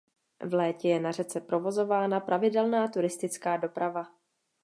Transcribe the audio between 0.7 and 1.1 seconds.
je